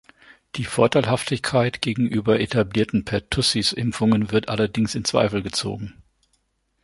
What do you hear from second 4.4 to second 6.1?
allerdings in Zweifel gezogen.